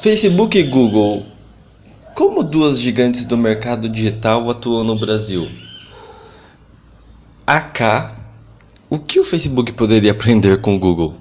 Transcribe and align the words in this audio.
Facebook 0.00 0.58
e 0.58 0.62
Google, 0.62 1.24
como 2.14 2.44
duas 2.44 2.78
gigantes 2.78 3.24
do 3.24 3.36
mercado 3.36 3.88
digital 3.88 4.48
atuam 4.50 4.84
no 4.84 4.98
Brasil? 4.98 5.48
AK, 7.46 8.12
o 8.90 8.98
que 8.98 9.18
o 9.18 9.24
Facebook 9.24 9.72
poderia 9.72 10.12
aprender 10.12 10.60
com 10.60 10.76
o 10.76 10.78
Google? 10.78 11.14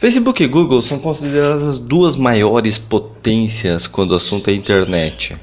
Facebook 0.00 0.42
e 0.42 0.48
Google 0.48 0.82
são 0.82 0.98
consideradas 0.98 1.62
as 1.62 1.78
duas 1.78 2.16
maiores 2.16 2.76
potências 2.76 3.86
quando 3.86 4.10
o 4.12 4.16
assunto 4.16 4.50
é 4.50 4.52
internet. 4.52 5.36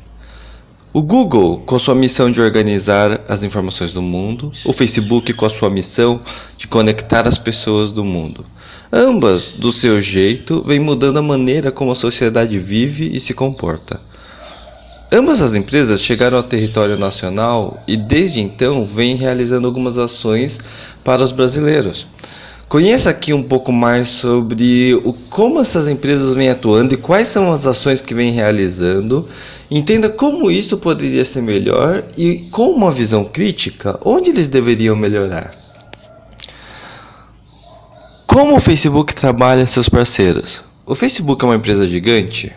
O 0.94 1.02
Google, 1.02 1.60
com 1.60 1.80
sua 1.80 1.96
missão 1.96 2.30
de 2.30 2.42
organizar 2.42 3.22
as 3.28 3.44
informações 3.44 3.94
do 3.94 4.02
mundo, 4.02 4.52
o 4.66 4.74
Facebook, 4.74 5.34
com 5.34 5.46
a 5.46 5.50
sua 5.50 5.70
missão 5.70 6.22
de 6.58 6.68
conectar 6.68 7.26
as 7.28 7.38
pessoas 7.38 7.92
do 7.94 8.04
mundo. 8.04 8.46
Ambas, 8.98 9.52
do 9.52 9.74
seu 9.74 10.00
jeito, 10.00 10.64
vêm 10.66 10.80
mudando 10.80 11.18
a 11.18 11.22
maneira 11.22 11.70
como 11.70 11.92
a 11.92 11.96
sociedade 11.96 12.58
vive 12.58 13.12
e 13.14 13.20
se 13.20 13.34
comporta. 13.34 14.00
Ambas 15.12 15.42
as 15.42 15.54
empresas 15.54 16.00
chegaram 16.00 16.38
ao 16.38 16.44
território 16.44 16.98
nacional 16.98 17.84
e 17.86 17.98
desde 17.98 18.40
então 18.40 18.86
vêm 18.86 19.18
realizando 19.18 19.68
algumas 19.68 19.98
ações 19.98 20.62
para 21.04 21.22
os 21.22 21.34
brasileiros. 21.34 22.08
Conheça 22.70 23.10
aqui 23.10 23.34
um 23.34 23.44
pouco 23.44 23.70
mais 23.70 24.08
sobre 24.08 24.96
o, 25.04 25.12
como 25.30 25.60
essas 25.60 25.90
empresas 25.90 26.34
vêm 26.34 26.48
atuando 26.48 26.94
e 26.94 26.98
quais 26.98 27.28
são 27.28 27.52
as 27.52 27.68
ações 27.68 28.00
que 28.00 28.14
vêm 28.14 28.32
realizando. 28.32 29.28
Entenda 29.70 30.08
como 30.08 30.50
isso 30.50 30.78
poderia 30.78 31.26
ser 31.26 31.42
melhor 31.42 32.06
e, 32.18 32.48
com 32.50 32.70
uma 32.70 32.92
visão 32.92 33.26
crítica, 33.26 34.00
onde 34.06 34.30
eles 34.30 34.48
deveriam 34.48 34.96
melhorar. 34.96 35.65
Como 38.36 38.58
o 38.58 38.60
Facebook 38.60 39.16
trabalha 39.16 39.66
seus 39.66 39.88
parceiros? 39.88 40.62
O 40.86 40.94
Facebook 40.94 41.42
é 41.42 41.48
uma 41.48 41.56
empresa 41.56 41.88
gigante? 41.88 42.52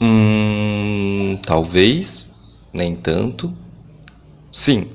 Hum, 0.00 1.36
talvez, 1.44 2.24
nem 2.72 2.94
tanto. 2.94 3.52
Sim. 4.52 4.86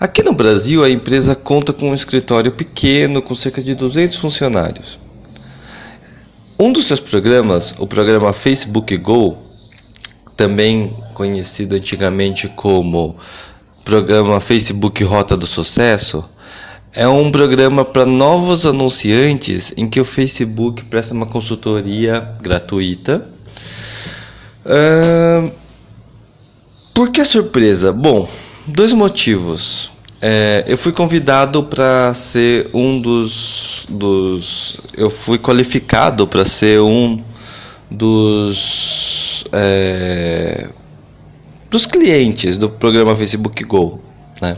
Aqui 0.00 0.20
no 0.20 0.32
Brasil, 0.32 0.82
a 0.82 0.90
empresa 0.90 1.36
conta 1.36 1.72
com 1.72 1.90
um 1.90 1.94
escritório 1.94 2.50
pequeno, 2.50 3.22
com 3.22 3.36
cerca 3.36 3.62
de 3.62 3.76
200 3.76 4.16
funcionários. 4.16 4.98
Um 6.58 6.72
dos 6.72 6.84
seus 6.84 6.98
programas, 6.98 7.72
o 7.78 7.86
programa 7.86 8.32
Facebook 8.32 8.96
Go, 8.96 9.38
também 10.36 10.92
conhecido 11.14 11.76
antigamente 11.76 12.48
como 12.48 13.14
Programa 13.84 14.40
Facebook 14.40 15.04
Rota 15.04 15.36
do 15.36 15.46
Sucesso, 15.46 16.28
é 16.94 17.08
um 17.08 17.30
programa 17.30 17.84
para 17.84 18.06
novos 18.06 18.64
anunciantes 18.64 19.74
em 19.76 19.88
que 19.88 20.00
o 20.00 20.04
Facebook 20.04 20.84
presta 20.84 21.12
uma 21.12 21.26
consultoria 21.26 22.20
gratuita 22.40 23.34
Uh, 24.64 25.52
por 26.94 27.10
que 27.10 27.24
surpresa? 27.24 27.92
Bom, 27.92 28.28
dois 28.66 28.92
motivos. 28.92 29.92
É, 30.22 30.64
eu 30.66 30.78
fui 30.78 30.90
convidado 30.90 31.64
para 31.64 32.14
ser 32.14 32.70
um 32.72 32.98
dos, 32.98 33.84
dos. 33.88 34.80
Eu 34.96 35.10
fui 35.10 35.36
qualificado 35.36 36.26
para 36.26 36.46
ser 36.46 36.80
um 36.80 37.22
dos. 37.90 39.44
É, 39.52 40.68
dos 41.70 41.84
clientes 41.84 42.56
do 42.56 42.70
programa 42.70 43.14
Facebook 43.16 43.62
Go. 43.64 44.00
Né? 44.40 44.56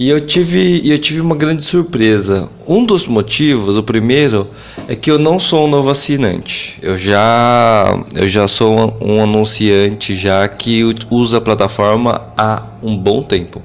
E 0.00 0.08
eu 0.10 0.20
tive, 0.20 0.88
eu 0.88 0.96
tive 0.96 1.20
uma 1.20 1.34
grande 1.34 1.64
surpresa. 1.64 2.48
Um 2.64 2.84
dos 2.84 3.08
motivos, 3.08 3.76
o 3.76 3.82
primeiro, 3.82 4.46
é 4.86 4.94
que 4.94 5.10
eu 5.10 5.18
não 5.18 5.40
sou 5.40 5.66
um 5.66 5.68
novo 5.68 5.90
assinante. 5.90 6.78
Eu 6.80 6.96
já, 6.96 7.98
eu 8.14 8.28
já 8.28 8.46
sou 8.46 8.96
um, 9.00 9.20
anunciante 9.20 10.14
já 10.14 10.46
que 10.46 10.84
usa 11.10 11.38
a 11.38 11.40
plataforma 11.40 12.22
há 12.36 12.62
um 12.80 12.96
bom 12.96 13.24
tempo. 13.24 13.60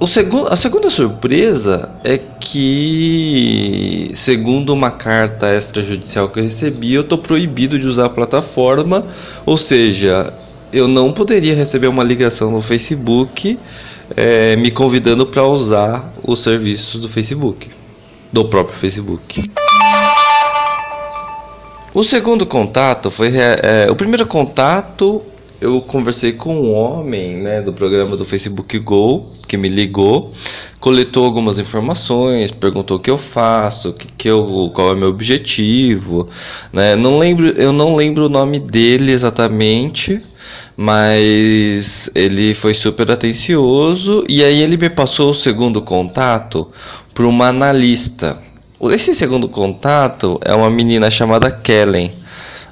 O 0.00 0.06
segundo, 0.06 0.48
a 0.48 0.56
segunda 0.56 0.88
surpresa 0.88 1.90
é 2.02 2.16
que, 2.16 4.10
segundo 4.14 4.72
uma 4.72 4.90
carta 4.90 5.54
extrajudicial 5.54 6.30
que 6.30 6.40
eu 6.40 6.44
recebi, 6.44 6.94
eu 6.94 7.02
estou 7.02 7.18
proibido 7.18 7.78
de 7.78 7.86
usar 7.86 8.06
a 8.06 8.10
plataforma, 8.10 9.04
ou 9.44 9.58
seja, 9.58 10.32
eu 10.72 10.88
não 10.88 11.12
poderia 11.12 11.54
receber 11.54 11.86
uma 11.86 12.02
ligação 12.02 12.50
no 12.50 12.60
Facebook 12.60 13.58
é, 14.16 14.56
me 14.56 14.70
convidando 14.70 15.26
para 15.26 15.44
usar 15.44 16.12
os 16.22 16.42
serviços 16.42 17.00
do 17.00 17.08
Facebook, 17.08 17.70
do 18.32 18.44
próprio 18.46 18.76
Facebook. 18.78 19.50
O 21.94 22.02
segundo 22.02 22.46
contato 22.46 23.10
foi 23.10 23.32
é, 23.36 23.86
o 23.90 23.94
primeiro 23.94 24.26
contato. 24.26 25.22
Eu 25.62 25.80
conversei 25.80 26.32
com 26.32 26.56
um 26.56 26.74
homem 26.74 27.36
né, 27.36 27.62
do 27.62 27.72
programa 27.72 28.16
do 28.16 28.24
Facebook 28.24 28.76
Go 28.80 29.24
que 29.46 29.56
me 29.56 29.68
ligou, 29.68 30.32
coletou 30.80 31.24
algumas 31.24 31.56
informações, 31.60 32.50
perguntou 32.50 32.96
o 32.96 33.00
que 33.00 33.08
eu 33.08 33.16
faço, 33.16 33.92
que, 33.92 34.08
que 34.08 34.28
eu, 34.28 34.72
qual 34.74 34.88
é 34.88 34.92
o 34.94 34.96
meu 34.96 35.08
objetivo. 35.08 36.28
Né? 36.72 36.96
Não 36.96 37.16
lembro, 37.16 37.46
eu 37.56 37.72
não 37.72 37.94
lembro 37.94 38.26
o 38.26 38.28
nome 38.28 38.58
dele 38.58 39.12
exatamente, 39.12 40.20
mas 40.76 42.10
ele 42.12 42.54
foi 42.54 42.74
super 42.74 43.08
atencioso 43.08 44.24
e 44.28 44.42
aí 44.42 44.62
ele 44.62 44.76
me 44.76 44.90
passou 44.90 45.30
o 45.30 45.34
segundo 45.34 45.80
contato 45.80 46.66
para 47.14 47.24
uma 47.24 47.46
analista. 47.46 48.42
Esse 48.90 49.14
segundo 49.14 49.48
contato 49.48 50.40
é 50.44 50.52
uma 50.52 50.68
menina 50.68 51.08
chamada 51.08 51.52
Kellen. 51.52 52.20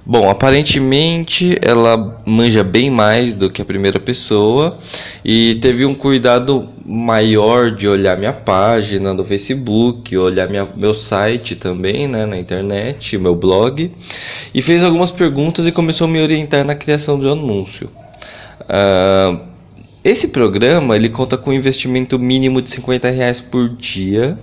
Bom, 0.05 0.31
aparentemente 0.31 1.59
ela 1.61 2.23
manja 2.25 2.65
bem 2.65 2.91
mais 2.91 3.35
do 3.35 3.51
que 3.51 3.61
a 3.61 3.65
primeira 3.65 4.01
pessoa 4.01 4.79
e 5.23 5.57
teve 5.57 5.85
um 5.85 5.95
cuidado 5.95 6.69
maior 6.87 7.71
de 7.71 7.87
olhar 7.87 8.17
minha 8.17 8.33
página 8.33 9.15
do 9.15 9.23
Facebook, 9.25 10.17
olhar 10.17 10.49
minha, 10.49 10.67
meu 10.75 10.95
site 10.95 11.55
também, 11.55 12.09
né, 12.09 12.25
na 12.25 12.39
internet, 12.39 13.19
meu 13.19 13.37
blog, 13.37 13.93
e 14.55 14.63
fez 14.63 14.83
algumas 14.83 15.11
perguntas 15.11 15.67
e 15.67 15.73
começou 15.73 16.07
a 16.07 16.11
me 16.11 16.21
orientar 16.21 16.65
na 16.65 16.75
criação 16.75 17.19
do 17.19 17.31
anúncio. 17.31 17.91
Uh, 18.63 19.39
esse 20.03 20.29
programa 20.29 20.97
ele 20.97 21.11
conta 21.11 21.37
com 21.37 21.51
um 21.51 21.55
investimento 21.55 22.19
mínimo 22.19 22.63
de 22.63 22.71
50 22.71 23.11
reais 23.11 23.43
por 23.43 23.69
dia, 23.69 24.39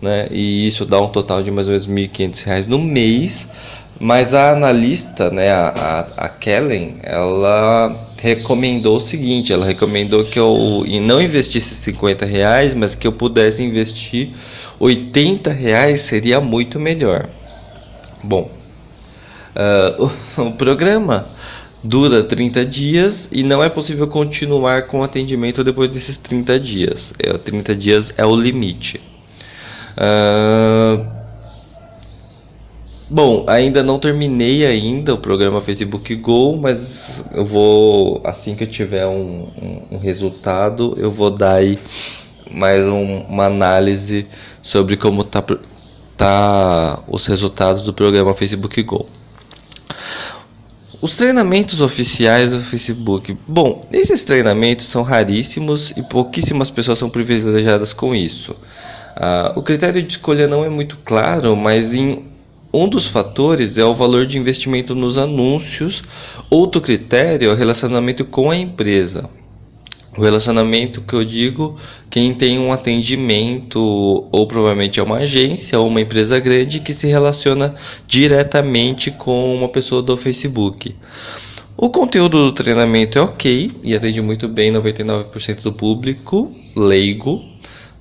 né, 0.00 0.26
e 0.30 0.66
isso 0.66 0.86
dá 0.86 0.98
um 1.00 1.08
total 1.08 1.42
de 1.42 1.50
mais 1.50 1.68
ou 1.68 1.72
menos 1.72 1.86
1.500 1.86 2.44
reais 2.44 2.66
no 2.66 2.78
mês 2.78 3.46
mas 4.02 4.34
a 4.34 4.50
analista, 4.50 5.30
né, 5.30 5.52
a, 5.52 5.68
a, 5.68 6.24
a, 6.24 6.28
Kellen, 6.28 6.98
ela 7.04 8.10
recomendou 8.18 8.96
o 8.96 9.00
seguinte: 9.00 9.52
ela 9.52 9.64
recomendou 9.64 10.24
que 10.24 10.40
eu 10.40 10.84
não 11.02 11.22
investisse 11.22 11.72
50 11.76 12.26
reais, 12.26 12.74
mas 12.74 12.96
que 12.96 13.06
eu 13.06 13.12
pudesse 13.12 13.62
investir 13.62 14.30
80 14.80 15.52
reais 15.52 16.02
seria 16.02 16.40
muito 16.40 16.80
melhor. 16.80 17.28
Bom, 18.24 18.50
uh, 19.54 20.10
o, 20.36 20.42
o 20.50 20.52
programa 20.54 21.24
dura 21.84 22.24
30 22.24 22.66
dias 22.66 23.28
e 23.30 23.44
não 23.44 23.62
é 23.62 23.68
possível 23.68 24.08
continuar 24.08 24.88
com 24.88 24.98
o 24.98 25.04
atendimento 25.04 25.62
depois 25.62 25.88
desses 25.88 26.18
30 26.18 26.58
dias. 26.58 27.14
É, 27.20 27.32
30 27.38 27.76
dias 27.76 28.12
é 28.16 28.26
o 28.26 28.34
limite. 28.34 29.00
Uh, 29.96 31.21
Bom, 33.12 33.44
ainda 33.46 33.82
não 33.82 33.98
terminei 33.98 34.64
ainda 34.64 35.12
o 35.12 35.18
programa 35.18 35.60
Facebook 35.60 36.14
Go, 36.14 36.56
mas 36.56 37.22
eu 37.34 37.44
vou, 37.44 38.22
assim 38.24 38.54
que 38.54 38.64
eu 38.64 38.66
tiver 38.66 39.06
um, 39.06 39.48
um, 39.60 39.82
um 39.96 39.98
resultado, 39.98 40.94
eu 40.96 41.10
vou 41.10 41.30
dar 41.30 41.56
aí 41.56 41.78
mais 42.50 42.82
um, 42.86 43.18
uma 43.28 43.44
análise 43.44 44.26
sobre 44.62 44.96
como 44.96 45.24
tá, 45.24 45.44
tá 46.16 47.02
os 47.06 47.26
resultados 47.26 47.82
do 47.82 47.92
programa 47.92 48.32
Facebook 48.32 48.82
Go. 48.82 49.06
Os 51.02 51.14
treinamentos 51.14 51.82
oficiais 51.82 52.52
do 52.52 52.60
Facebook. 52.60 53.36
Bom, 53.46 53.86
esses 53.92 54.24
treinamentos 54.24 54.86
são 54.86 55.02
raríssimos 55.02 55.90
e 55.98 56.02
pouquíssimas 56.02 56.70
pessoas 56.70 56.98
são 56.98 57.10
privilegiadas 57.10 57.92
com 57.92 58.14
isso. 58.14 58.52
Uh, 58.52 59.58
o 59.58 59.62
critério 59.62 60.02
de 60.02 60.08
escolha 60.08 60.48
não 60.48 60.64
é 60.64 60.70
muito 60.70 60.96
claro, 61.04 61.54
mas 61.54 61.92
em 61.92 62.31
um 62.72 62.88
dos 62.88 63.06
fatores 63.06 63.76
é 63.76 63.84
o 63.84 63.94
valor 63.94 64.24
de 64.24 64.38
investimento 64.38 64.94
nos 64.94 65.18
anúncios. 65.18 66.02
Outro 66.48 66.80
critério 66.80 67.50
é 67.50 67.52
o 67.52 67.56
relacionamento 67.56 68.24
com 68.24 68.50
a 68.50 68.56
empresa. 68.56 69.28
O 70.16 70.22
relacionamento 70.22 71.00
que 71.00 71.14
eu 71.14 71.24
digo, 71.24 71.76
quem 72.10 72.34
tem 72.34 72.58
um 72.58 72.72
atendimento, 72.72 73.78
ou 73.80 74.46
provavelmente 74.46 75.00
é 75.00 75.02
uma 75.02 75.18
agência 75.18 75.78
ou 75.78 75.88
uma 75.88 76.00
empresa 76.00 76.38
grande 76.38 76.80
que 76.80 76.92
se 76.92 77.06
relaciona 77.06 77.74
diretamente 78.06 79.10
com 79.10 79.54
uma 79.54 79.68
pessoa 79.68 80.02
do 80.02 80.16
Facebook. 80.16 80.94
O 81.76 81.88
conteúdo 81.88 82.44
do 82.44 82.52
treinamento 82.52 83.18
é 83.18 83.22
ok 83.22 83.70
e 83.82 83.94
atende 83.94 84.20
muito 84.20 84.48
bem 84.48 84.70
99% 84.72 85.62
do 85.62 85.72
público 85.72 86.52
leigo 86.76 87.42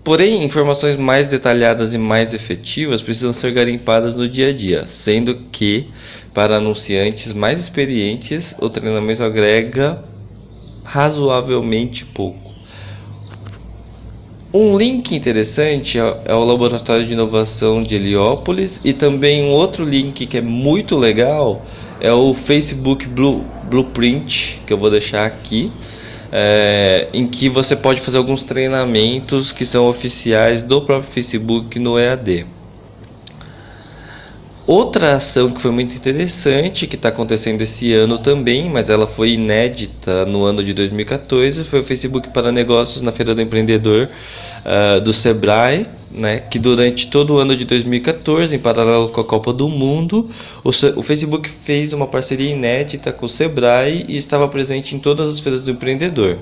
Porém, 0.04 0.44
informações 0.44 0.96
mais 0.96 1.28
detalhadas 1.28 1.94
e 1.94 1.98
mais 1.98 2.34
efetivas 2.34 3.04
precisam 3.04 3.32
ser 3.32 3.52
garimpadas 3.52 4.16
no 4.16 4.28
dia 4.28 4.50
a 4.50 4.54
dia, 4.54 4.86
sendo 4.88 5.36
que, 5.52 5.88
para 6.34 6.58
anunciantes 6.58 7.34
mais 7.34 7.60
experientes, 7.60 8.56
o 8.60 8.68
treinamento 8.68 9.24
agrega 9.24 10.04
razoavelmente 10.84 12.04
pouco. 12.04 12.52
Um 14.54 14.76
link 14.76 15.16
interessante 15.16 15.98
é 15.98 16.34
o 16.34 16.44
Laboratório 16.44 17.06
de 17.06 17.14
Inovação 17.14 17.82
de 17.82 17.96
Heliópolis 17.96 18.82
e 18.84 18.92
também 18.92 19.44
um 19.44 19.52
outro 19.52 19.86
link 19.86 20.26
que 20.26 20.38
é 20.38 20.42
muito 20.42 20.98
legal 20.98 21.64
é 22.02 22.12
o 22.12 22.34
Facebook 22.34 23.08
Blue, 23.08 23.46
Blueprint, 23.70 24.62
que 24.66 24.74
eu 24.74 24.78
vou 24.78 24.90
deixar 24.90 25.26
aqui 25.26 25.72
é, 26.32 27.10
em 27.14 27.28
que 27.28 27.50
você 27.50 27.76
pode 27.76 28.00
fazer 28.02 28.18
alguns 28.18 28.44
treinamentos 28.44 29.52
que 29.52 29.66
são 29.66 29.88
oficiais 29.88 30.64
do 30.64 30.82
próprio 30.82 31.12
Facebook 31.12 31.78
no 31.78 32.00
EAD. 32.00 32.46
Outra 34.72 35.18
ação 35.18 35.52
que 35.52 35.60
foi 35.60 35.70
muito 35.70 35.98
interessante, 35.98 36.88
que 36.88 36.96
está 36.96 37.10
acontecendo 37.10 37.62
esse 37.62 37.92
ano 37.92 38.18
também, 38.18 38.70
mas 38.70 38.90
ela 38.90 39.06
foi 39.06 39.32
inédita 39.32 40.26
no 40.26 40.46
ano 40.46 40.64
de 40.64 40.74
2014, 40.74 41.66
foi 41.66 41.82
o 41.82 41.84
Facebook 41.84 42.30
para 42.30 42.54
Negócios 42.54 43.02
na 43.02 43.12
Feira 43.12 43.36
do 43.36 43.42
Empreendedor 43.42 44.08
uh, 44.08 45.02
do 45.02 45.12
Sebrae, 45.12 45.86
né, 46.12 46.40
que 46.40 46.58
durante 46.58 47.08
todo 47.08 47.34
o 47.34 47.38
ano 47.38 47.54
de 47.54 47.66
2014, 47.66 48.56
em 48.56 48.60
paralelo 48.60 49.10
com 49.10 49.20
a 49.20 49.26
Copa 49.26 49.52
do 49.52 49.68
Mundo, 49.68 50.30
o, 50.64 50.70
o, 50.70 51.02
Facebook 51.02 51.50
fez 51.50 51.92
uma 51.92 52.08
parceria 52.08 52.52
inédita 52.52 53.12
com 53.12 53.26
o 53.26 53.30
Sebrae 53.30 54.06
e 54.08 54.16
estava 54.16 54.48
presente 54.48 54.96
em 54.96 55.00
todas 55.00 55.28
as 55.28 55.42
feiras 55.42 55.64
do 55.64 55.72
empreendedor. 55.72 56.38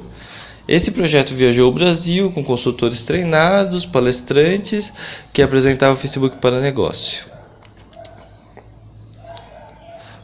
Esse 0.68 0.92
projeto 0.92 1.34
viajou 1.34 1.68
o 1.68 1.74
Brasil 1.74 2.32
com 2.32 2.44
consultores 2.44 3.04
treinados, 3.04 3.88
palestrantes 3.88 4.94
que 5.34 5.42
apresentavam 5.42 5.96
o 5.96 6.00
Facebook 6.00 6.38
para 6.38 6.62
negócio. 6.62 7.29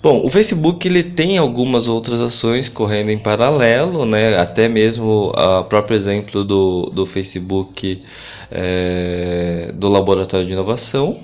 Bom, 0.05 0.23
o 0.23 0.29
Facebook 0.29 0.87
ele 0.87 1.01
tem 1.01 1.39
algumas 1.39 1.87
outras 1.87 2.21
ações 2.21 2.69
correndo 2.69 3.09
em 3.09 3.17
paralelo, 3.17 4.05
né? 4.05 4.37
Até 4.37 4.69
mesmo 4.69 5.31
o 5.35 5.63
próprio 5.63 5.95
exemplo 5.95 6.43
do, 6.43 6.91
do 6.93 7.07
Facebook 7.07 8.03
é, 8.51 9.71
do 9.73 9.89
Laboratório 9.89 10.45
de 10.45 10.53
Inovação, 10.53 11.17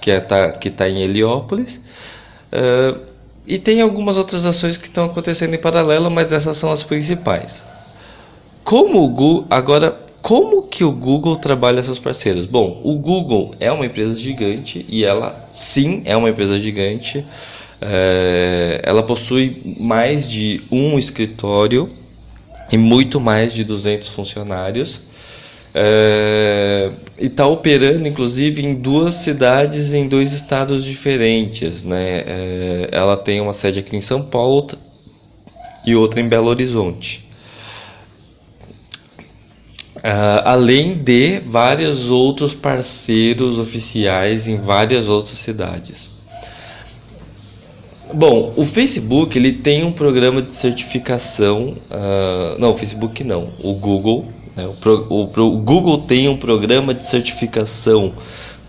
que 0.00 0.10
é, 0.10 0.18
tá, 0.18 0.58
está 0.64 0.88
em 0.88 1.02
Heliópolis. 1.02 1.78
É, 2.50 2.96
e 3.46 3.58
tem 3.58 3.82
algumas 3.82 4.16
outras 4.16 4.46
ações 4.46 4.78
que 4.78 4.86
estão 4.86 5.04
acontecendo 5.04 5.54
em 5.54 5.58
paralelo, 5.58 6.10
mas 6.10 6.32
essas 6.32 6.56
são 6.56 6.72
as 6.72 6.82
principais. 6.82 7.62
Como 8.64 9.04
o 9.04 9.08
Google, 9.10 9.46
agora, 9.50 9.94
como 10.22 10.70
que 10.70 10.84
o 10.84 10.90
Google 10.90 11.36
trabalha 11.36 11.82
seus 11.82 11.98
parceiros? 11.98 12.46
Bom, 12.46 12.80
o 12.82 12.94
Google 12.94 13.54
é 13.60 13.70
uma 13.70 13.84
empresa 13.84 14.18
gigante 14.18 14.86
e 14.88 15.04
ela 15.04 15.46
sim 15.52 16.00
é 16.06 16.16
uma 16.16 16.30
empresa 16.30 16.58
gigante. 16.58 17.22
É, 17.80 18.80
ela 18.82 19.02
possui 19.02 19.76
mais 19.80 20.28
de 20.28 20.62
um 20.70 20.98
escritório 20.98 21.88
e 22.70 22.78
muito 22.78 23.20
mais 23.20 23.52
de 23.52 23.64
200 23.64 24.08
funcionários. 24.08 25.02
É, 25.74 26.90
e 27.18 27.26
está 27.26 27.46
operando, 27.46 28.08
inclusive, 28.08 28.64
em 28.64 28.74
duas 28.74 29.16
cidades 29.16 29.92
em 29.92 30.08
dois 30.08 30.32
estados 30.32 30.84
diferentes. 30.84 31.84
Né? 31.84 32.24
É, 32.26 32.88
ela 32.92 33.16
tem 33.16 33.40
uma 33.40 33.52
sede 33.52 33.80
aqui 33.80 33.96
em 33.96 34.00
São 34.00 34.22
Paulo 34.22 34.66
e 35.84 35.94
outra 35.94 36.20
em 36.20 36.28
Belo 36.28 36.48
Horizonte. 36.48 37.26
Uh, 39.96 40.40
além 40.44 40.94
de 40.98 41.40
vários 41.40 42.10
outros 42.10 42.54
parceiros 42.54 43.58
oficiais 43.58 44.46
em 44.46 44.56
várias 44.56 45.08
outras 45.08 45.36
cidades. 45.38 46.15
Bom, 48.16 48.54
o 48.56 48.64
Facebook 48.64 49.36
ele 49.36 49.52
tem 49.52 49.84
um 49.84 49.92
programa 49.92 50.40
de 50.40 50.50
certificação. 50.50 51.76
Uh, 51.90 52.58
não, 52.58 52.70
o 52.70 52.74
Facebook 52.74 53.22
não. 53.22 53.50
O 53.62 53.74
Google. 53.74 54.24
Né, 54.56 54.66
o, 54.66 54.72
pro, 54.72 55.06
o, 55.10 55.24
o, 55.24 55.58
Google 55.58 55.98
tem 55.98 56.26
um 56.26 56.38
programa 56.38 56.94
de 56.94 57.04
certificação 57.04 58.14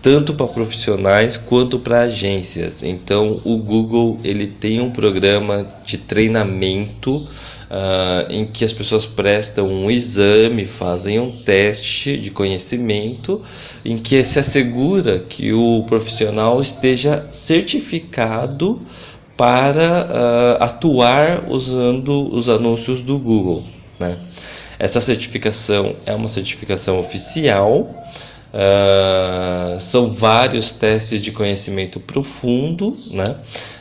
tanto 0.02 0.34
para 0.34 0.46
profissionais 0.48 1.38
quanto 1.38 1.78
para 1.78 2.02
agências. 2.02 2.82
Então, 2.82 3.40
o 3.42 3.56
Google 3.56 4.20
ele 4.22 4.48
tem 4.48 4.82
um 4.82 4.90
programa 4.90 5.66
de 5.82 5.96
treinamento 5.96 7.16
uh, 7.16 8.30
em 8.30 8.44
que 8.44 8.66
as 8.66 8.72
pessoas 8.74 9.06
prestam 9.06 9.66
um 9.66 9.90
exame, 9.90 10.66
fazem 10.66 11.18
um 11.18 11.32
teste 11.42 12.18
de 12.18 12.30
conhecimento, 12.30 13.42
em 13.82 13.96
que 13.96 14.22
se 14.24 14.38
assegura 14.38 15.20
que 15.20 15.54
o 15.54 15.84
profissional 15.88 16.60
esteja 16.60 17.26
certificado 17.30 18.78
para 19.38 20.58
uh, 20.60 20.64
atuar 20.64 21.44
usando 21.48 22.34
os 22.34 22.48
anúncios 22.48 23.00
do 23.00 23.16
Google. 23.18 23.62
Né? 23.98 24.18
Essa 24.80 25.00
certificação 25.00 25.94
é 26.04 26.12
uma 26.12 26.26
certificação 26.26 26.98
oficial. 26.98 27.88
Uh, 28.52 29.78
são 29.78 30.10
vários 30.10 30.72
testes 30.72 31.22
de 31.22 31.30
conhecimento 31.30 32.00
profundo, 32.00 32.96
né? 33.10 33.36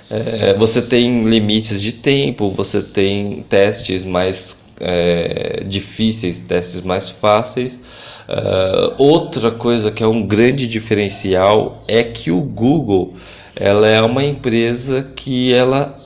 É, 0.09 0.54
você 0.57 0.81
tem 0.81 1.19
limites 1.27 1.81
de 1.81 1.92
tempo, 1.92 2.50
você 2.50 2.81
tem 2.81 3.44
testes 3.50 4.06
mais 4.06 4.57
é, 4.79 5.63
difíceis, 5.65 6.44
testes 6.44 6.81
mais 6.81 7.09
fáceis. 7.09 7.79
Uh, 8.27 8.94
outra 8.97 9.51
coisa 9.51 9.89
que 9.89 10.03
é 10.03 10.07
um 10.07 10.21
grande 10.21 10.68
diferencial 10.68 11.81
é 11.88 12.03
que 12.03 12.29
o 12.29 12.41
Google 12.41 13.13
ela 13.56 13.88
é 13.88 14.01
uma 14.01 14.24
empresa 14.24 15.12
que 15.15 15.53
ela 15.53 15.97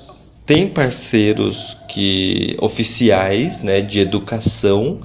tem 0.45 0.67
parceiros 0.67 1.75
que 1.87 2.55
oficiais 2.61 3.61
né, 3.61 3.81
de 3.81 3.99
educação, 3.99 4.99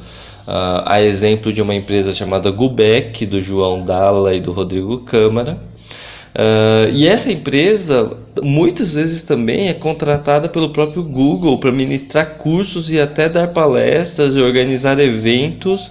uh, 0.46 0.82
a 0.84 1.02
exemplo 1.02 1.52
de 1.52 1.62
uma 1.62 1.74
empresa 1.74 2.14
chamada 2.14 2.50
Gubec, 2.50 3.24
do 3.26 3.40
João 3.40 3.82
Dalla 3.82 4.34
e 4.34 4.40
do 4.40 4.52
Rodrigo 4.52 4.98
Câmara. 4.98 5.58
Uh, 6.36 6.92
e 6.92 7.08
essa 7.08 7.32
empresa 7.32 8.14
muitas 8.42 8.92
vezes 8.92 9.22
também 9.22 9.68
é 9.68 9.72
contratada 9.72 10.50
pelo 10.50 10.68
próprio 10.68 11.02
Google 11.02 11.56
para 11.58 11.72
ministrar 11.72 12.36
cursos 12.36 12.92
e 12.92 13.00
até 13.00 13.26
dar 13.26 13.54
palestras 13.54 14.36
e 14.36 14.40
organizar 14.40 15.00
eventos 15.00 15.86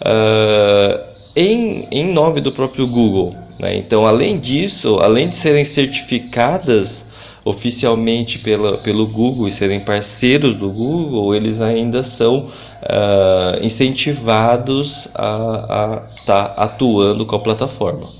uh, 0.00 1.00
em, 1.34 1.88
em 1.90 2.12
nome 2.12 2.40
do 2.40 2.52
próprio 2.52 2.86
Google. 2.86 3.34
Né? 3.58 3.76
Então, 3.76 4.06
além 4.06 4.38
disso, 4.38 5.00
além 5.00 5.30
de 5.30 5.34
serem 5.34 5.64
certificadas 5.64 7.04
oficialmente 7.44 8.38
pela, 8.38 8.78
pelo 8.78 9.04
Google 9.04 9.48
e 9.48 9.52
serem 9.52 9.80
parceiros 9.80 10.58
do 10.58 10.70
Google, 10.70 11.34
eles 11.34 11.60
ainda 11.60 12.04
são 12.04 12.46
uh, 12.46 13.64
incentivados 13.64 15.08
a 15.12 16.02
estar 16.14 16.44
tá 16.44 16.62
atuando 16.62 17.26
com 17.26 17.34
a 17.34 17.40
plataforma. 17.40 18.17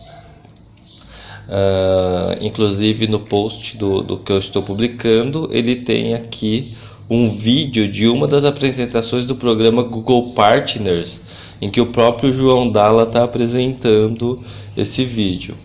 Uh, 1.48 2.44
inclusive 2.44 3.06
no 3.06 3.20
post 3.20 3.78
do, 3.78 4.02
do 4.02 4.18
que 4.18 4.30
eu 4.30 4.38
estou 4.38 4.62
publicando, 4.62 5.48
ele 5.50 5.76
tem 5.76 6.12
aqui 6.14 6.76
um 7.08 7.26
vídeo 7.26 7.90
de 7.90 8.06
uma 8.06 8.28
das 8.28 8.44
apresentações 8.44 9.24
do 9.24 9.34
programa 9.34 9.82
Google 9.82 10.34
Partners, 10.34 11.22
em 11.60 11.70
que 11.70 11.80
o 11.80 11.86
próprio 11.86 12.30
João 12.30 12.70
Dalla 12.70 13.04
está 13.04 13.24
apresentando 13.24 14.38
esse 14.76 15.04
vídeo. 15.04 15.56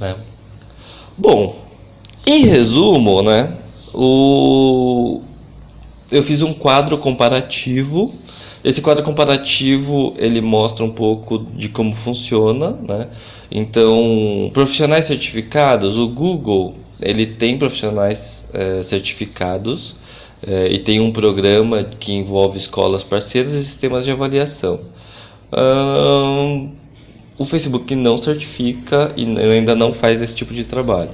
Né? 0.00 0.12
Bom, 1.16 1.64
em 2.26 2.44
resumo, 2.46 3.22
né, 3.22 3.48
o... 3.94 5.20
eu 6.10 6.22
fiz 6.22 6.42
um 6.42 6.52
quadro 6.52 6.98
comparativo. 6.98 8.12
Esse 8.64 8.80
quadro 8.80 9.04
comparativo 9.04 10.14
ele 10.16 10.40
mostra 10.40 10.84
um 10.84 10.90
pouco 10.90 11.38
de 11.38 11.68
como 11.68 11.94
funciona, 11.96 12.70
né? 12.70 13.08
Então, 13.50 14.50
profissionais 14.52 15.04
certificados, 15.04 15.98
o 15.98 16.08
Google 16.08 16.74
ele 17.00 17.26
tem 17.26 17.58
profissionais 17.58 18.44
é, 18.52 18.82
certificados 18.82 19.96
é, 20.46 20.68
e 20.68 20.78
tem 20.78 21.00
um 21.00 21.10
programa 21.10 21.82
que 21.82 22.12
envolve 22.12 22.56
escolas 22.56 23.02
parceiras 23.02 23.54
e 23.54 23.64
sistemas 23.64 24.04
de 24.04 24.12
avaliação. 24.12 24.80
O 27.36 27.44
Facebook 27.44 27.94
não 27.94 28.16
certifica 28.16 29.12
e 29.16 29.24
ainda 29.24 29.74
não 29.74 29.92
faz 29.92 30.22
esse 30.22 30.34
tipo 30.34 30.54
de 30.54 30.64
trabalho. 30.64 31.10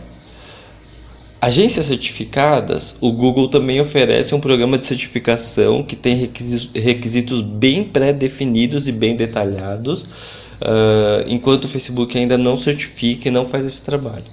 Agências 1.40 1.86
certificadas, 1.86 2.96
o 3.00 3.12
Google 3.12 3.46
também 3.46 3.80
oferece 3.80 4.34
um 4.34 4.40
programa 4.40 4.76
de 4.76 4.84
certificação 4.84 5.84
que 5.84 5.94
tem 5.94 6.28
requisitos 6.74 7.42
bem 7.42 7.84
pré-definidos 7.84 8.88
e 8.88 8.92
bem 8.92 9.14
detalhados, 9.14 10.02
uh, 10.02 11.22
enquanto 11.28 11.66
o 11.66 11.68
Facebook 11.68 12.18
ainda 12.18 12.36
não 12.36 12.56
certifica 12.56 13.28
e 13.28 13.30
não 13.30 13.44
faz 13.44 13.64
esse 13.64 13.80
trabalho. 13.82 14.24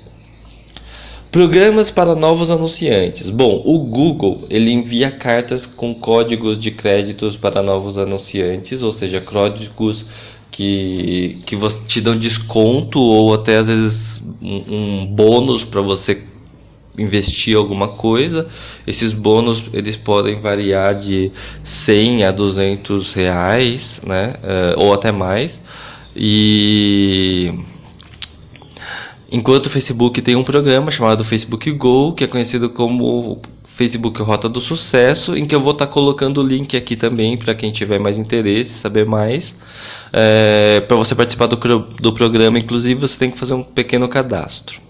Programas 1.32 1.92
para 1.92 2.16
novos 2.16 2.50
anunciantes. 2.50 3.30
Bom, 3.30 3.62
o 3.64 3.78
Google 3.90 4.42
ele 4.50 4.72
envia 4.72 5.12
cartas 5.12 5.68
com 5.68 5.94
códigos 5.94 6.60
de 6.60 6.72
créditos 6.72 7.38
para 7.38 7.62
novos 7.62 8.00
anunciantes, 8.00 8.82
ou 8.82 8.92
seja, 8.92 9.22
códigos 9.22 10.06
que, 10.50 11.38
que 11.46 11.56
te 11.86 12.02
dão 12.02 12.18
desconto 12.18 13.00
ou 13.00 13.34
até 13.34 13.58
às 13.58 13.68
vezes 13.68 14.24
um, 14.42 14.64
um 14.76 15.06
bônus 15.06 15.64
para 15.64 15.82
você 15.82 16.24
investir 16.98 17.56
alguma 17.56 17.90
coisa. 17.90 18.48
Esses 18.86 19.14
bônus 19.14 19.64
eles 19.74 19.98
podem 19.98 20.40
variar 20.40 20.96
de 20.96 21.32
100 21.64 22.26
a 22.26 22.32
200 22.32 23.14
reais, 23.14 24.02
né? 24.06 24.36
Uh, 24.44 24.82
ou 24.82 24.94
até 24.94 25.12
mais. 25.12 25.62
E 26.16 27.54
enquanto 29.32 29.66
o 29.66 29.70
Facebook 29.70 30.22
tem 30.22 30.36
um 30.36 30.44
programa 30.44 30.90
chamado 30.90 31.24
Facebook 31.26 31.72
Go, 31.72 32.14
que 32.14 32.24
é 32.24 32.28
conhecido 32.28 32.70
como 32.70 33.42
Facebook 33.76 34.22
Rota 34.22 34.48
do 34.48 34.62
Sucesso, 34.62 35.36
em 35.36 35.44
que 35.44 35.54
eu 35.54 35.60
vou 35.60 35.74
estar 35.74 35.88
tá 35.88 35.92
colocando 35.92 36.40
o 36.40 36.44
link 36.44 36.78
aqui 36.78 36.96
também 36.96 37.36
para 37.36 37.54
quem 37.54 37.74
tiver 37.74 38.00
mais 38.00 38.18
interesse, 38.18 38.70
saber 38.70 39.06
mais. 39.06 39.54
É, 40.14 40.80
para 40.88 40.96
você 40.96 41.14
participar 41.14 41.48
do, 41.48 41.58
do 41.58 42.14
programa, 42.14 42.58
inclusive, 42.58 43.02
você 43.02 43.20
tem 43.20 43.30
que 43.30 43.38
fazer 43.38 43.54
um 43.54 43.64
pequeno 43.64 44.08
cadastro. 44.08 44.85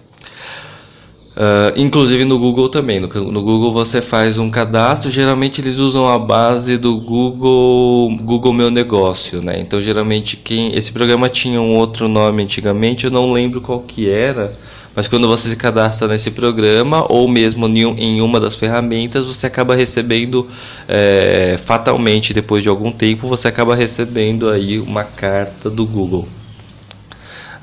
Uh, 1.35 1.77
inclusive 1.77 2.23
no 2.23 2.39
Google 2.39 2.69
também. 2.69 2.99
No, 3.01 3.07
no, 3.07 3.43
Google 3.43 3.69
você 3.71 4.01
faz 4.01 4.37
um 4.37 4.49
cadastro. 4.49 5.11
Geralmente 5.11 5.59
eles 5.59 5.77
usam 5.77 6.07
a 6.07 6.17
base 6.17 6.77
do 6.77 6.97
Google 6.97 8.15
Google 8.21 8.53
Meu 8.53 8.71
Negócio, 8.71 9.41
né? 9.41 9.59
Então 9.59 9.81
geralmente 9.81 10.37
quem 10.37 10.73
esse 10.73 10.93
programa 10.93 11.27
tinha 11.27 11.59
um 11.59 11.75
outro 11.75 12.07
nome 12.07 12.43
antigamente, 12.43 13.03
eu 13.03 13.11
não 13.11 13.33
lembro 13.33 13.59
qual 13.59 13.81
que 13.81 14.09
era. 14.09 14.55
Mas 14.95 15.09
quando 15.09 15.27
você 15.27 15.49
se 15.49 15.57
cadastra 15.57 16.07
nesse 16.07 16.31
programa 16.31 17.05
ou 17.11 17.27
mesmo 17.27 17.67
em 17.67 18.21
uma 18.21 18.39
das 18.39 18.55
ferramentas, 18.55 19.25
você 19.25 19.45
acaba 19.45 19.75
recebendo 19.75 20.47
é, 20.87 21.57
fatalmente 21.61 22.33
depois 22.33 22.63
de 22.63 22.69
algum 22.69 22.93
tempo 22.93 23.27
você 23.27 23.49
acaba 23.49 23.75
recebendo 23.75 24.49
aí 24.49 24.79
uma 24.79 25.03
carta 25.03 25.69
do 25.69 25.85
Google. 25.85 26.25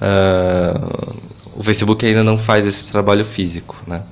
Uh, 0.03 1.32
o 1.57 1.63
Facebook 1.63 2.05
ainda 2.05 2.25
não 2.25 2.39
faz 2.39 2.67
esse 2.67 2.91
trabalho 2.91 3.25
físico, 3.25 3.77
né? 3.87 4.03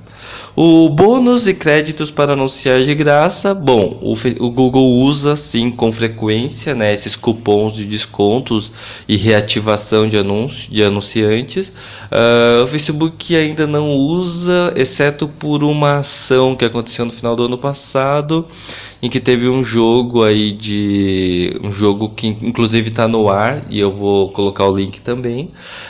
O 0.53 0.89
bônus 0.89 1.47
e 1.47 1.53
créditos 1.53 2.11
para 2.11 2.33
anunciar 2.33 2.81
de 2.81 2.93
graça, 2.93 3.53
bom, 3.53 3.97
o, 4.01 4.13
o, 4.45 4.51
Google 4.51 4.85
usa 4.85 5.35
sim 5.37 5.71
com 5.71 5.93
frequência, 5.93 6.75
né, 6.75 6.93
esses 6.93 7.15
cupons 7.15 7.73
de 7.73 7.85
descontos 7.85 8.71
e 9.07 9.15
reativação 9.15 10.09
de, 10.09 10.17
anúncio, 10.17 10.69
de 10.69 10.83
anunciantes. 10.83 11.69
Uh, 12.11 12.65
o 12.65 12.67
Facebook 12.67 13.33
ainda 13.33 13.65
não 13.65 13.91
usa, 13.91 14.73
exceto 14.75 15.25
por 15.25 15.63
uma 15.63 15.99
ação 15.99 16.53
que 16.53 16.65
aconteceu 16.65 17.05
no 17.05 17.11
final 17.11 17.33
do 17.33 17.45
ano 17.45 17.57
passado 17.57 18.45
em 19.01 19.09
que 19.09 19.19
teve 19.19 19.49
um 19.49 19.63
jogo 19.63 20.23
aí 20.23 20.51
de 20.51 21.59
um 21.63 21.71
jogo 21.71 22.09
que 22.09 22.27
inclusive 22.27 22.89
está 22.89 23.07
no 23.07 23.29
ar 23.29 23.65
e 23.69 23.79
eu 23.79 23.91
vou 23.91 24.31
colocar 24.31 24.65
o 24.65 24.75
link 24.75 25.01
também. 25.01 25.49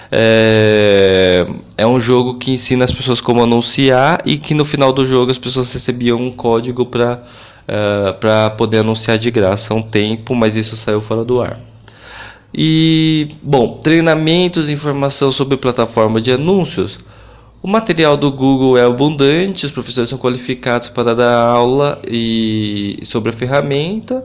É, 0.09 1.45
é 1.77 1.85
um 1.85 1.99
jogo 1.99 2.37
que 2.37 2.51
ensina 2.51 2.85
as 2.85 2.91
pessoas 2.91 3.19
como 3.19 3.43
anunciar 3.43 4.21
e 4.25 4.37
que 4.37 4.53
no 4.53 4.63
final 4.63 4.93
do 4.93 5.05
jogo 5.05 5.29
as 5.29 5.37
pessoas 5.37 5.73
recebiam 5.73 6.19
um 6.19 6.31
código 6.31 6.85
para 6.85 7.21
uh, 7.67 8.25
é, 8.25 8.49
poder 8.51 8.79
anunciar 8.79 9.17
de 9.17 9.29
graça 9.29 9.73
há 9.73 9.77
um 9.77 9.81
tempo 9.81 10.33
mas 10.33 10.55
isso 10.55 10.77
saiu 10.77 11.01
fora 11.01 11.25
do 11.25 11.41
ar. 11.41 11.59
E 12.53 13.29
bom 13.41 13.79
treinamentos 13.83 14.69
informação 14.69 15.31
sobre 15.31 15.57
plataforma 15.57 16.21
de 16.21 16.31
anúncios 16.31 16.99
o 17.61 17.67
material 17.67 18.17
do 18.17 18.31
Google 18.31 18.75
é 18.75 18.83
abundante, 18.83 19.67
os 19.67 19.71
professores 19.71 20.09
são 20.09 20.17
qualificados 20.17 20.89
para 20.89 21.13
dar 21.13 21.31
aula 21.31 22.01
e 22.07 22.99
sobre 23.03 23.29
a 23.29 23.33
ferramenta. 23.33 24.23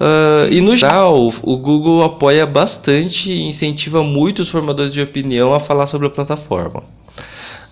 Uh, 0.00 0.52
e 0.52 0.60
no 0.60 0.76
geral, 0.76 1.28
o 1.42 1.56
Google 1.56 2.04
apoia 2.04 2.46
bastante 2.46 3.32
e 3.32 3.42
incentiva 3.42 4.04
muito 4.04 4.40
os 4.42 4.48
formadores 4.48 4.92
de 4.92 5.00
opinião 5.00 5.52
a 5.52 5.58
falar 5.58 5.88
sobre 5.88 6.06
a 6.06 6.10
plataforma. 6.10 6.84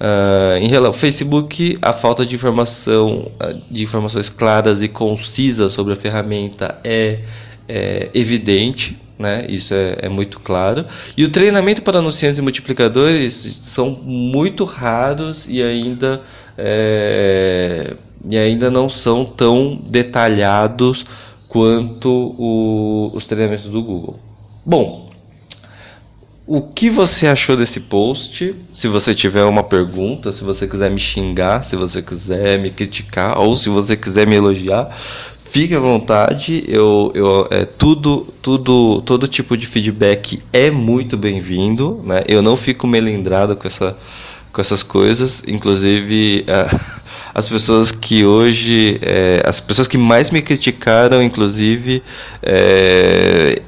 Uh, 0.01 0.59
em 0.61 0.67
relação 0.67 0.89
ao 0.89 0.93
Facebook, 0.93 1.79
a 1.81 1.93
falta 1.93 2.27
de 2.27 2.35
informação, 2.35 3.31
de 3.71 3.85
informações 3.85 4.29
claras 4.29 4.83
e 4.83 4.89
concisas 4.89 5.71
sobre 5.71 5.93
a 5.93 5.97
ferramenta 5.97 6.77
é, 6.83 7.21
é 7.69 8.11
evidente 8.13 9.04
né? 9.19 9.47
Isso 9.49 9.75
é, 9.75 9.97
é, 10.03 10.09
muito 10.09 10.41
claro. 10.41 10.85
E 11.17 11.25
o 11.25 11.29
treinamento 11.29 11.83
para 11.83 11.99
anunciantes 11.99 12.39
e 12.39 12.43
multiplicadores 12.43 13.35
são 13.35 13.91
muito 13.91 14.65
raros 14.65 15.47
e 15.49 15.63
ainda, 15.63 16.23
é, 16.59 17.95
e 18.29 18.37
ainda 18.37 18.71
não 18.71 18.89
são 18.89 19.25
tão 19.25 19.81
detalhados 19.91 21.05
quanto 21.49 22.35
o, 22.39 23.13
os 23.15 23.27
treinamentos 23.27 23.67
do 23.67 23.83
Google. 23.83 24.19
Bom, 24.67 25.05
o 26.47 26.61
que 26.61 26.91
você 26.91 27.27
achou 27.27 27.57
desse 27.57 27.81
post? 27.81 28.55
Se 28.67 28.87
você 28.87 29.15
tiver 29.15 29.45
uma 29.45 29.63
pergunta, 29.63 30.31
se 30.31 30.45
você 30.45 30.69
quiser 30.69 30.91
me 30.91 31.01
xingar, 31.01 31.65
se 31.65 31.75
você 31.75 32.03
quiser 32.03 32.59
me 32.59 32.69
criticar 32.69 33.39
ou 33.39 33.57
se 33.57 33.71
você 33.71 33.97
quiser 33.97 34.27
me 34.27 34.37
elogiar, 34.37 34.95
Fique 35.55 35.73
à 35.73 35.79
vontade, 35.79 36.65
eu, 36.67 37.13
eu, 37.15 37.47
é, 37.49 37.65
tudo, 37.65 38.27
tudo, 38.43 39.01
todo 39.03 39.29
tipo 39.29 39.57
de 39.57 39.69
feedback 39.69 40.43
é 40.53 40.69
muito 40.69 41.17
bem-vindo, 41.17 42.03
né? 42.05 42.25
Eu 42.27 42.43
não 42.43 42.57
fico 42.57 42.89
melindrado 42.89 43.55
com, 43.55 43.69
essa, 43.69 43.97
com 44.53 44.61
essas 44.61 44.83
coisas, 44.83 45.45
inclusive 45.47 46.45
é, 46.49 46.67
as 47.33 47.49
pessoas 47.49 47.93
que 47.93 48.25
hoje, 48.25 48.99
é, 49.01 49.45
as 49.47 49.61
pessoas 49.61 49.87
que 49.87 49.97
mais 49.97 50.33
me 50.33 50.43
criticaram, 50.43 51.23
inclusive, 51.23 52.03
é, 52.43 53.63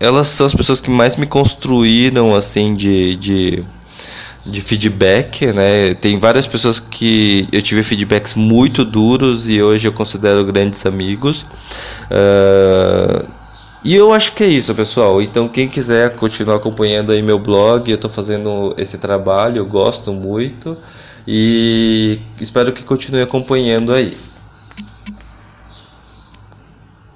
elas 0.00 0.28
são 0.28 0.46
as 0.46 0.54
pessoas 0.54 0.80
que 0.80 0.88
mais 0.88 1.16
me 1.16 1.26
construíram, 1.26 2.34
assim, 2.34 2.72
de, 2.72 3.16
de 3.16 3.64
de 4.48 4.60
feedback, 4.60 5.46
né? 5.46 5.94
Tem 5.94 6.18
várias 6.18 6.46
pessoas 6.46 6.80
que 6.80 7.46
eu 7.52 7.60
tive 7.60 7.82
feedbacks 7.82 8.34
muito 8.34 8.84
duros 8.84 9.48
e 9.48 9.62
hoje 9.62 9.86
eu 9.86 9.92
considero 9.92 10.44
grandes 10.44 10.84
amigos. 10.86 11.42
Uh, 12.10 13.26
e 13.84 13.94
eu 13.94 14.12
acho 14.12 14.34
que 14.34 14.42
é 14.42 14.48
isso, 14.48 14.74
pessoal. 14.74 15.22
Então, 15.22 15.48
quem 15.48 15.68
quiser 15.68 16.16
continuar 16.16 16.56
acompanhando 16.56 17.12
aí 17.12 17.22
meu 17.22 17.38
blog, 17.38 17.88
eu 17.88 17.94
estou 17.94 18.10
fazendo 18.10 18.74
esse 18.76 18.98
trabalho, 18.98 19.58
eu 19.58 19.66
gosto 19.66 20.12
muito 20.12 20.76
e 21.26 22.18
espero 22.40 22.72
que 22.72 22.82
continue 22.82 23.22
acompanhando 23.22 23.92
aí. 23.92 24.16